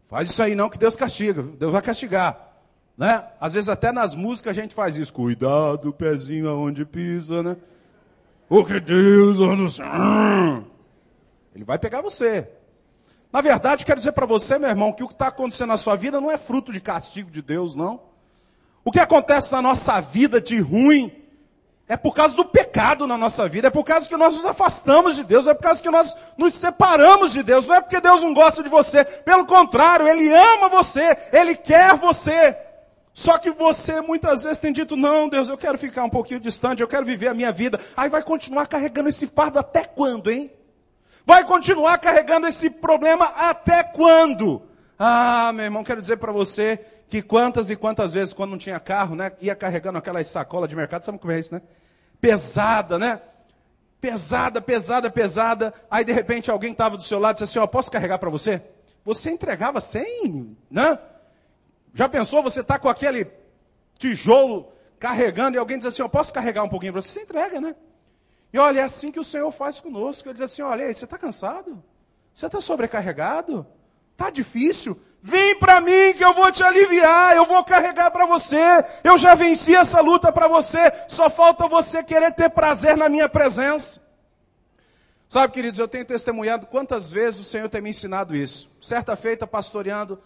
[0.07, 2.54] Faz isso aí não que Deus castiga, Deus vai castigar.
[2.97, 3.25] Né?
[3.41, 5.13] Às vezes até nas músicas a gente faz isso.
[5.13, 7.57] Cuidado, pezinho aonde pisa, né?
[8.49, 9.39] O que Deus
[11.55, 12.49] Ele vai pegar você.
[13.33, 15.97] Na verdade, quero dizer para você, meu irmão, que o que está acontecendo na sua
[15.97, 18.01] vida não é fruto de castigo de Deus, não.
[18.85, 21.13] O que acontece na nossa vida de ruim
[21.89, 25.17] é por causa do pecado na nossa vida, é por causa que nós nos afastamos
[25.17, 27.67] de Deus, é por causa que nós nos separamos de Deus.
[27.67, 31.97] Não é porque Deus não gosta de você, pelo contrário, Ele ama você, Ele quer
[31.97, 32.57] você.
[33.15, 36.83] Só que você muitas vezes tem dito: não, Deus, eu quero ficar um pouquinho distante,
[36.83, 37.79] eu quero viver a minha vida.
[37.97, 40.51] Aí vai continuar carregando esse fardo até quando, hein?
[41.25, 44.63] Vai continuar carregando esse problema até quando?
[44.99, 48.81] Ah, meu irmão, quero dizer para você que quantas e quantas vezes, quando não tinha
[48.81, 51.63] carro, né, ia carregando aquelas sacolas de mercado, sabe como é isso, né?
[52.21, 53.21] Pesada, né?
[54.01, 55.73] Pesada, pesada, pesada.
[55.89, 58.29] Aí de repente alguém estava do seu lado e disse assim: Ó, posso carregar para
[58.29, 58.61] você?
[59.05, 60.99] Você entregava sem, né?
[61.95, 63.31] Já pensou você está com aquele
[63.97, 67.09] tijolo carregando e alguém diz assim: Eu posso carregar um pouquinho para você?
[67.09, 67.77] Você entrega, né?
[68.53, 70.29] E olha, é assim que o Senhor faz conosco.
[70.29, 71.83] Ele diz assim: Olha, você está cansado?
[72.35, 73.65] Você está sobrecarregado?
[74.13, 75.01] Está difícil?
[75.23, 78.59] Vem para mim que eu vou te aliviar, eu vou carregar para você.
[79.03, 80.93] Eu já venci essa luta para você.
[81.09, 84.03] Só falta você querer ter prazer na minha presença.
[85.29, 88.71] Sabe, queridos, eu tenho testemunhado quantas vezes o Senhor tem me ensinado isso.
[88.81, 90.21] Certa feita, pastoreando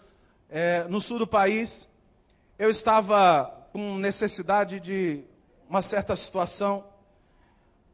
[0.49, 1.89] é, no sul do país,
[2.57, 5.23] eu estava com necessidade de
[5.69, 6.83] uma certa situação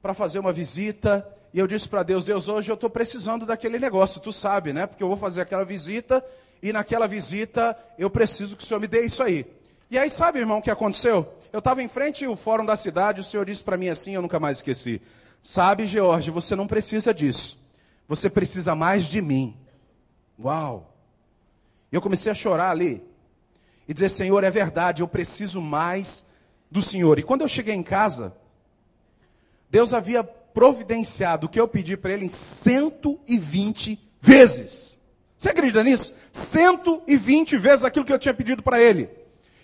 [0.02, 1.28] para fazer uma visita.
[1.54, 4.88] E eu disse para Deus: Deus, hoje eu estou precisando daquele negócio, tu sabe, né?
[4.88, 6.26] Porque eu vou fazer aquela visita
[6.62, 9.46] e naquela visita eu preciso que o Senhor me dê isso aí.
[9.90, 11.32] E aí, sabe, irmão, o que aconteceu?
[11.54, 14.22] Eu estava em frente ao fórum da cidade, o Senhor disse para mim assim, eu
[14.22, 15.02] nunca mais esqueci.
[15.42, 17.60] Sabe, George, você não precisa disso.
[18.08, 19.56] Você precisa mais de mim.
[20.40, 20.95] Uau!
[21.92, 23.04] E eu comecei a chorar ali.
[23.88, 26.26] E dizer, Senhor, é verdade, eu preciso mais
[26.70, 27.20] do Senhor.
[27.20, 28.36] E quando eu cheguei em casa,
[29.70, 35.00] Deus havia providenciado o que eu pedi para ele em 120 vezes.
[35.38, 36.16] Você acredita nisso?
[36.32, 39.10] 120 vezes aquilo que eu tinha pedido para ele.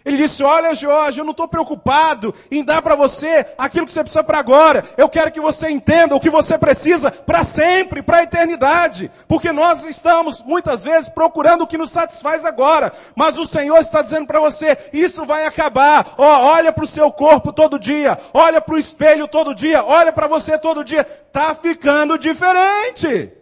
[0.03, 4.01] Ele disse: Olha, Jorge, eu não estou preocupado em dar para você aquilo que você
[4.01, 4.83] precisa para agora.
[4.97, 9.11] Eu quero que você entenda o que você precisa para sempre, para a eternidade.
[9.27, 12.91] Porque nós estamos, muitas vezes, procurando o que nos satisfaz agora.
[13.15, 16.13] Mas o Senhor está dizendo para você: Isso vai acabar.
[16.17, 18.17] Oh, olha para o seu corpo todo dia.
[18.33, 19.83] Olha para o espelho todo dia.
[19.83, 21.05] Olha para você todo dia.
[21.27, 23.40] Está ficando diferente.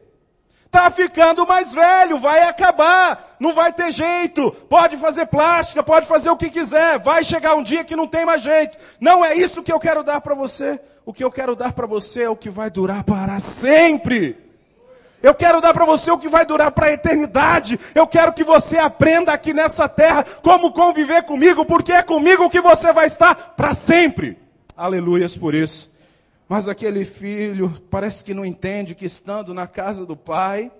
[0.69, 4.51] Está ficando mais velho, vai acabar, não vai ter jeito.
[4.69, 6.99] Pode fazer plástica, pode fazer o que quiser.
[6.99, 8.77] Vai chegar um dia que não tem mais jeito.
[9.01, 10.79] Não é isso que eu quero dar para você.
[11.03, 14.37] O que eu quero dar para você é o que vai durar para sempre.
[15.23, 17.79] Eu quero dar para você o que vai durar para a eternidade.
[17.95, 22.61] Eu quero que você aprenda aqui nessa terra como conviver comigo, porque é comigo que
[22.61, 24.37] você vai estar para sempre.
[24.77, 25.89] Aleluias por isso.
[26.49, 30.71] Mas aquele filho parece que não entende que estando na casa do pai,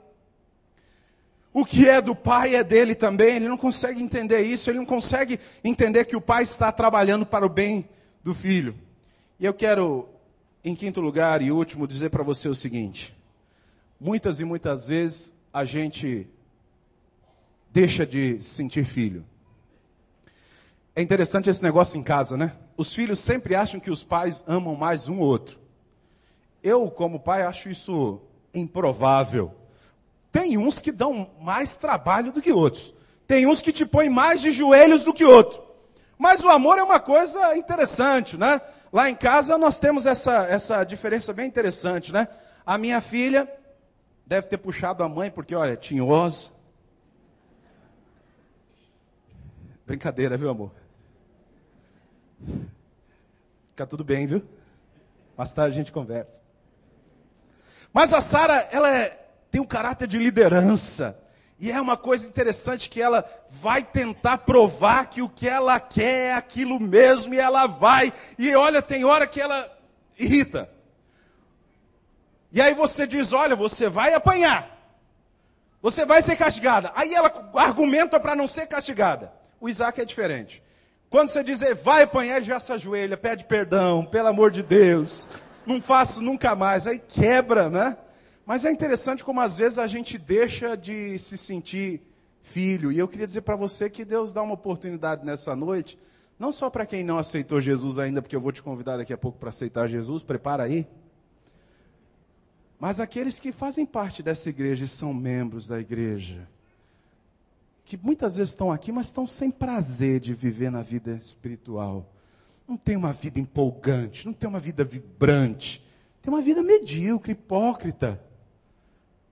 [1.54, 3.36] o que é do pai é dele também.
[3.36, 7.46] Ele não consegue entender isso, ele não consegue entender que o pai está trabalhando para
[7.46, 7.88] o bem
[8.24, 8.74] do filho.
[9.40, 10.10] E eu quero,
[10.64, 13.16] em quinto lugar e último, dizer para você o seguinte:
[14.00, 16.28] muitas e muitas vezes a gente
[17.72, 19.24] deixa de sentir filho.
[20.96, 22.54] É interessante esse negócio em casa, né?
[22.80, 25.60] Os filhos sempre acham que os pais amam mais um ou outro.
[26.64, 28.22] Eu, como pai, acho isso
[28.54, 29.54] improvável.
[30.32, 32.94] Tem uns que dão mais trabalho do que outros.
[33.28, 35.62] Tem uns que te põem mais de joelhos do que outro.
[36.18, 38.62] Mas o amor é uma coisa interessante, né?
[38.94, 42.30] Lá em casa nós temos essa, essa diferença bem interessante, né?
[42.66, 43.46] A minha filha
[44.26, 46.52] deve ter puxado a mãe, porque, olha, tinhosa.
[49.86, 50.72] Brincadeira, viu, amor?
[53.72, 54.44] Fica tudo bem, viu?
[55.38, 56.42] Mais tarde a gente conversa.
[57.94, 61.18] Mas a Sara, ela é, tem um caráter de liderança.
[61.60, 66.30] E é uma coisa interessante que ela vai tentar provar que o que ela quer
[66.30, 68.14] é aquilo mesmo e ela vai.
[68.38, 69.70] E olha, tem hora que ela
[70.18, 70.70] irrita.
[72.52, 74.78] E aí você diz: olha, você vai apanhar.
[75.82, 76.92] Você vai ser castigada.
[76.96, 79.32] Aí ela argumenta para não ser castigada.
[79.60, 80.64] O Isaac é diferente.
[81.10, 85.28] Quando você dizer vai apanhar, já se ajoelha, pede perdão, pelo amor de Deus,
[85.66, 86.86] não faço nunca mais.
[86.86, 87.98] Aí quebra, né?
[88.46, 92.02] Mas é interessante como às vezes a gente deixa de se sentir
[92.42, 92.92] filho.
[92.92, 95.98] E eu queria dizer para você que Deus dá uma oportunidade nessa noite,
[96.38, 99.18] não só para quem não aceitou Jesus ainda, porque eu vou te convidar daqui a
[99.18, 100.88] pouco para aceitar Jesus, prepara aí.
[102.80, 106.48] Mas aqueles que fazem parte dessa igreja e são membros da igreja,
[107.90, 112.14] que muitas vezes estão aqui, mas estão sem prazer de viver na vida espiritual.
[112.68, 115.84] Não tem uma vida empolgante, não tem uma vida vibrante,
[116.22, 118.22] tem uma vida medíocre, hipócrita.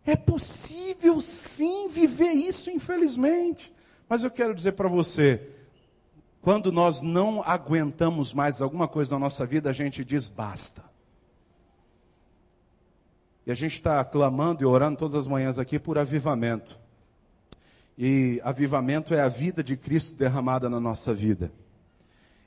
[0.04, 3.72] É possível sim viver isso, infelizmente.
[4.10, 5.52] Mas eu quero dizer para você,
[6.42, 10.84] quando nós não aguentamos mais alguma coisa na nossa vida, a gente diz basta.
[13.46, 16.87] E a gente está clamando e orando todas as manhãs aqui por avivamento.
[17.98, 21.52] E avivamento é a vida de Cristo derramada na nossa vida.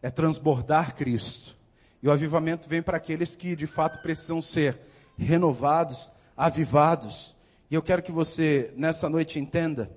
[0.01, 1.57] É transbordar Cristo.
[2.01, 4.79] E o avivamento vem para aqueles que de fato precisam ser
[5.19, 7.37] renovados, avivados.
[7.69, 9.91] E eu quero que você nessa noite entenda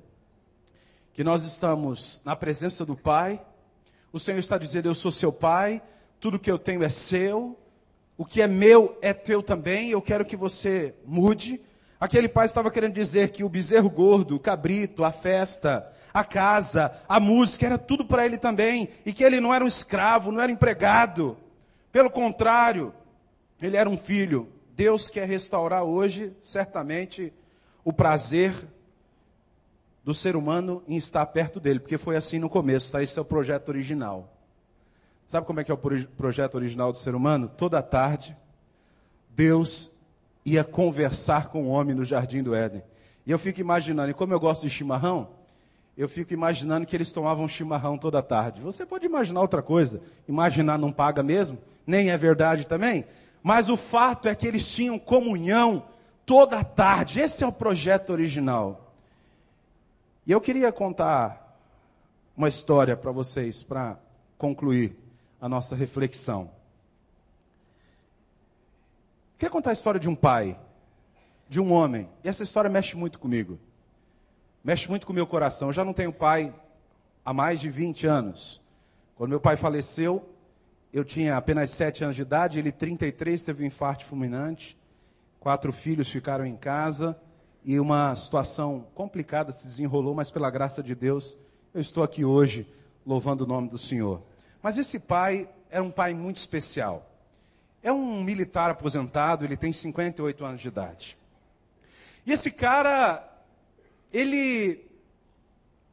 [1.13, 3.39] que nós estamos na presença do Pai.
[4.11, 5.83] O Senhor está dizendo: Eu sou seu Pai,
[6.19, 7.57] tudo que eu tenho é seu,
[8.17, 9.91] o que é meu é teu também.
[9.91, 11.61] Eu quero que você mude
[12.03, 16.91] Aquele pai estava querendo dizer que o bezerro gordo, o cabrito, a festa, a casa,
[17.07, 18.89] a música, era tudo para ele também.
[19.05, 21.37] E que ele não era um escravo, não era empregado.
[21.93, 22.93] Pelo contrário,
[23.61, 24.49] ele era um filho.
[24.75, 27.31] Deus quer restaurar hoje, certamente,
[27.85, 28.53] o prazer
[30.03, 33.01] do ser humano em estar perto dele, porque foi assim no começo, tá?
[33.01, 34.29] Esse é o projeto original.
[35.25, 35.79] Sabe como é que é o
[36.17, 37.47] projeto original do ser humano?
[37.47, 38.35] Toda tarde,
[39.29, 39.92] Deus
[40.45, 42.84] ia conversar com o homem no jardim do Éden.
[43.25, 45.29] E eu fico imaginando, e como eu gosto de chimarrão,
[45.95, 48.62] eu fico imaginando que eles tomavam chimarrão toda tarde.
[48.62, 50.01] Você pode imaginar outra coisa.
[50.27, 53.06] Imaginar não paga mesmo, nem é verdade também.
[53.43, 55.86] Mas o fato é que eles tinham comunhão
[56.25, 57.19] toda tarde.
[57.19, 58.93] Esse é o projeto original.
[60.25, 61.60] E eu queria contar
[62.36, 63.97] uma história para vocês, para
[64.38, 64.97] concluir
[65.39, 66.49] a nossa reflexão.
[69.43, 70.58] Queria contar a história de um pai,
[71.49, 72.10] de um homem.
[72.23, 73.60] E essa história mexe muito comigo.
[74.63, 75.67] Mexe muito com o meu coração.
[75.67, 76.56] Eu já não tenho pai
[77.25, 78.62] há mais de 20 anos.
[79.15, 80.23] Quando meu pai faleceu,
[80.93, 84.77] eu tinha apenas 7 anos de idade, ele 33 teve um infarto fulminante.
[85.41, 87.19] Quatro filhos ficaram em casa
[87.65, 91.36] e uma situação complicada se desenrolou, mas pela graça de Deus,
[91.73, 92.65] eu estou aqui hoje
[93.06, 94.23] louvando o nome do Senhor.
[94.62, 97.12] Mas esse pai era um pai muito especial.
[97.83, 101.17] É um militar aposentado, ele tem 58 anos de idade.
[102.25, 103.29] E esse cara,
[104.11, 104.85] ele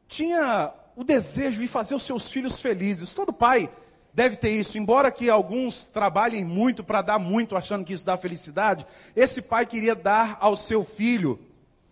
[0.07, 3.11] tinha o desejo de fazer os seus filhos felizes.
[3.11, 3.69] Todo pai
[4.13, 8.17] deve ter isso, embora que alguns trabalhem muito para dar muito, achando que isso dá
[8.17, 8.85] felicidade.
[9.15, 11.39] Esse pai queria dar ao seu filho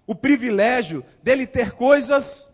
[0.07, 2.51] o privilégio dele ter coisas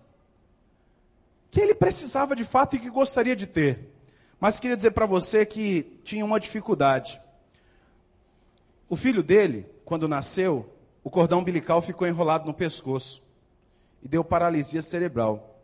[1.49, 3.91] que ele precisava de fato e que gostaria de ter.
[4.39, 7.21] Mas queria dizer para você que tinha uma dificuldade.
[8.87, 10.71] O filho dele, quando nasceu,
[11.03, 13.23] o cordão umbilical ficou enrolado no pescoço
[14.01, 15.59] e deu paralisia cerebral.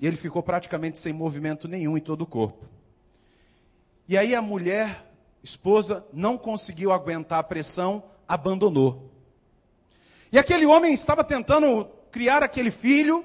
[0.00, 2.66] E ele ficou praticamente sem movimento nenhum em todo o corpo.
[4.08, 9.10] E aí a mulher, esposa, não conseguiu aguentar a pressão, abandonou.
[10.32, 13.24] E aquele homem estava tentando criar aquele filho,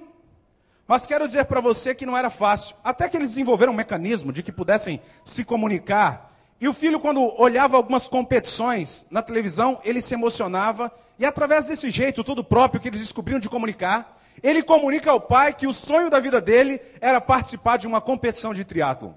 [0.88, 2.76] mas quero dizer para você que não era fácil.
[2.84, 7.22] Até que eles desenvolveram um mecanismo de que pudessem se comunicar e o filho, quando
[7.40, 10.92] olhava algumas competições na televisão, ele se emocionava.
[11.20, 15.54] E através desse jeito, todo próprio que eles descobriram de comunicar, ele comunica ao pai
[15.54, 19.16] que o sonho da vida dele era participar de uma competição de triatlo.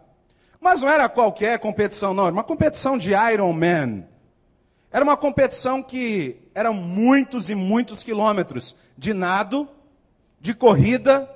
[0.60, 2.24] Mas não era qualquer competição, não.
[2.24, 4.04] Era uma competição de Iron Man.
[4.90, 9.68] Era uma competição que eram muitos e muitos quilômetros de nado,
[10.40, 11.30] de corrida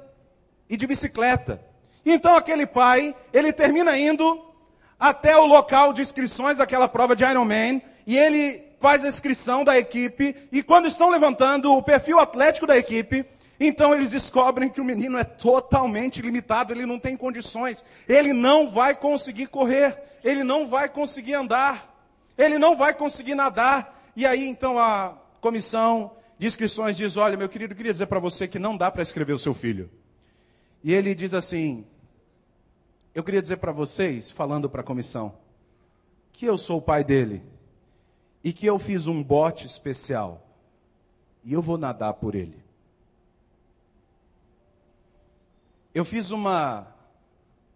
[0.68, 1.60] e de bicicleta.
[2.04, 4.51] Então aquele pai, ele termina indo
[5.02, 9.76] até o local de inscrições daquela prova de Ironman, e ele faz a inscrição da
[9.76, 13.26] equipe, e quando estão levantando o perfil atlético da equipe,
[13.58, 18.70] então eles descobrem que o menino é totalmente limitado, ele não tem condições, ele não
[18.70, 21.92] vai conseguir correr, ele não vai conseguir andar,
[22.38, 24.12] ele não vai conseguir nadar.
[24.14, 28.46] E aí então a comissão de inscrições diz: Olha, meu querido, queria dizer para você
[28.46, 29.90] que não dá para escrever o seu filho.
[30.82, 31.84] E ele diz assim:
[33.14, 35.34] eu queria dizer para vocês, falando para a comissão,
[36.32, 37.42] que eu sou o pai dele
[38.42, 40.46] e que eu fiz um bote especial
[41.44, 42.62] e eu vou nadar por ele.
[45.94, 46.86] Eu fiz uma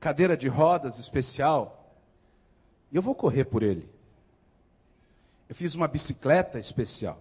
[0.00, 1.94] cadeira de rodas especial
[2.90, 3.88] e eu vou correr por ele.
[5.48, 7.20] Eu fiz uma bicicleta especial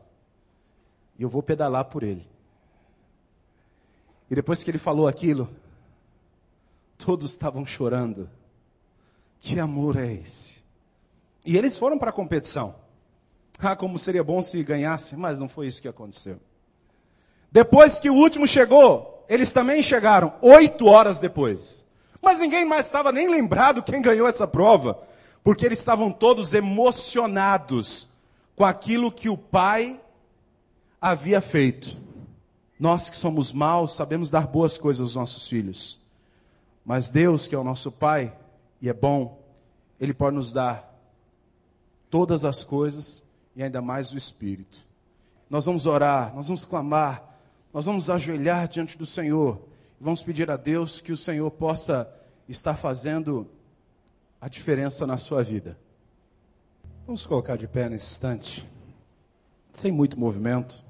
[1.19, 2.27] e eu vou pedalar por ele.
[4.29, 5.49] E depois que ele falou aquilo,
[6.97, 8.29] todos estavam chorando.
[9.39, 10.63] Que amor é esse?
[11.45, 12.75] E eles foram para a competição.
[13.59, 16.39] Ah, como seria bom se ganhasse, mas não foi isso que aconteceu.
[17.51, 21.85] Depois que o último chegou, eles também chegaram, oito horas depois.
[22.21, 24.99] Mas ninguém mais estava nem lembrado quem ganhou essa prova,
[25.43, 28.09] porque eles estavam todos emocionados
[28.55, 30.01] com aquilo que o pai
[30.99, 31.97] havia feito.
[32.79, 36.01] Nós que somos maus sabemos dar boas coisas aos nossos filhos,
[36.85, 38.37] mas Deus, que é o nosso Pai
[38.79, 39.41] e é bom,
[39.99, 40.93] Ele pode nos dar
[42.11, 43.23] todas as coisas
[43.55, 44.85] e ainda mais o Espírito.
[45.49, 47.39] Nós vamos orar, nós vamos clamar,
[47.73, 49.59] nós vamos ajoelhar diante do Senhor
[49.99, 52.07] e vamos pedir a Deus que o Senhor possa
[52.47, 53.47] estar fazendo
[54.39, 55.77] a diferença na sua vida.
[57.07, 58.69] Vamos colocar de pé nesse instante,
[59.73, 60.83] sem muito movimento.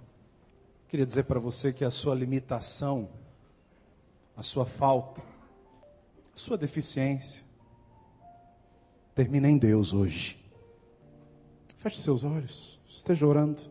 [0.89, 3.09] Queria dizer para você que a sua limitação,
[4.35, 5.21] a sua falta,
[6.35, 7.43] sua deficiência,
[9.15, 10.37] termina em Deus hoje.
[11.77, 13.61] Feche seus olhos, esteja orando.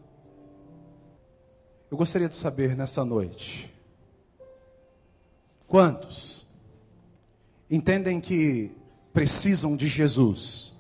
[1.91, 3.73] Eu gostaria de saber nessa noite,
[5.69, 6.47] quantos
[7.71, 8.73] entendem que
[9.13, 10.73] precisam de Jesus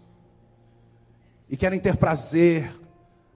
[1.48, 2.72] e querem ter prazer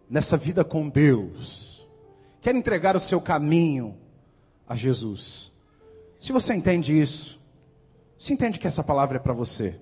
[0.09, 1.87] nessa vida com Deus,
[2.41, 3.97] querem entregar o seu caminho
[4.67, 5.53] a Jesus.
[6.19, 7.38] Se você entende isso,
[8.19, 9.81] se entende que essa palavra é para você,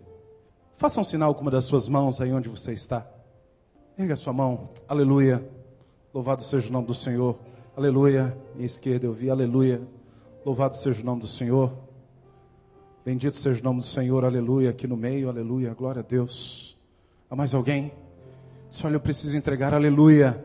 [0.77, 3.11] faça um sinal com uma das suas mãos aí onde você está.
[3.99, 4.69] Erga a sua mão.
[4.87, 5.43] Aleluia.
[6.13, 7.39] Louvado seja o nome do Senhor.
[7.75, 8.37] Aleluia.
[8.55, 9.31] Minha esquerda eu vi.
[9.31, 9.81] Aleluia.
[10.45, 11.73] Louvado seja o nome do Senhor.
[13.03, 14.23] Bendito seja o nome do Senhor.
[14.23, 14.69] Aleluia.
[14.69, 15.31] Aqui no meio.
[15.31, 15.73] Aleluia.
[15.73, 16.79] Glória a Deus.
[17.31, 17.91] Há mais alguém?
[18.69, 19.73] Só eu preciso entregar.
[19.73, 20.45] Aleluia.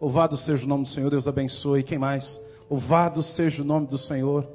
[0.00, 1.10] Louvado seja o nome do Senhor.
[1.10, 1.82] Deus abençoe.
[1.82, 2.40] Quem mais?
[2.70, 4.48] Louvado seja o nome do Senhor.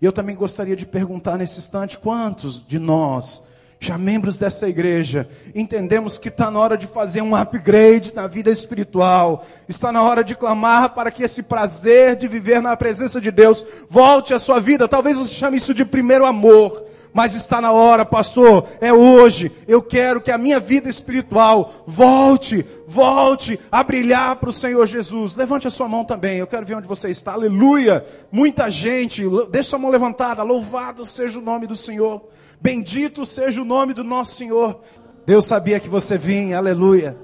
[0.00, 3.42] E eu também gostaria de perguntar nesse instante: quantos de nós
[3.80, 8.50] já membros dessa igreja, entendemos que está na hora de fazer um upgrade na vida
[8.50, 13.30] espiritual, está na hora de clamar para que esse prazer de viver na presença de
[13.30, 14.88] Deus volte à sua vida.
[14.88, 16.84] Talvez você chame isso de primeiro amor,
[17.18, 19.50] mas está na hora, pastor, é hoje.
[19.66, 25.34] Eu quero que a minha vida espiritual volte, volte a brilhar para o Senhor Jesus.
[25.34, 27.32] Levante a sua mão também, eu quero ver onde você está.
[27.32, 28.06] Aleluia!
[28.30, 30.44] Muita gente, deixa a mão levantada.
[30.44, 32.22] Louvado seja o nome do Senhor.
[32.60, 34.80] Bendito seja o nome do nosso Senhor.
[35.26, 37.18] Deus sabia que você vinha, aleluia.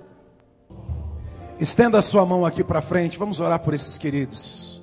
[1.61, 4.74] Estenda a sua mão aqui para frente, vamos orar por esses queridos.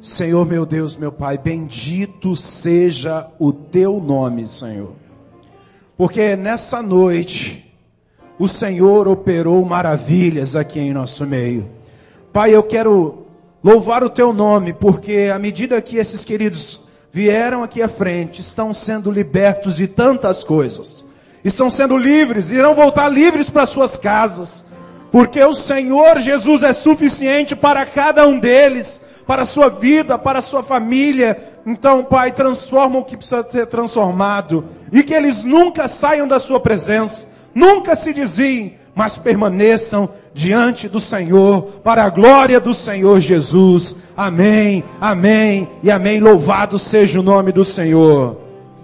[0.00, 4.92] Senhor meu Deus, meu Pai, bendito seja o teu nome, Senhor.
[5.96, 7.74] Porque nessa noite
[8.38, 11.68] o Senhor operou maravilhas aqui em nosso meio.
[12.32, 13.26] Pai, eu quero
[13.62, 16.80] louvar o teu nome, porque à medida que esses queridos
[17.10, 21.04] vieram aqui à frente estão sendo libertos de tantas coisas.
[21.44, 24.64] Estão sendo livres, irão voltar livres para suas casas.
[25.10, 30.38] Porque o Senhor Jesus é suficiente para cada um deles, para a sua vida, para
[30.38, 31.36] a sua família.
[31.66, 34.64] Então, Pai, transforma o que precisa ser transformado.
[34.90, 40.98] E que eles nunca saiam da sua presença, nunca se desviem, mas permaneçam diante do
[40.98, 43.94] Senhor, para a glória do Senhor Jesus.
[44.16, 46.20] Amém, amém e amém.
[46.20, 48.47] Louvado seja o nome do Senhor.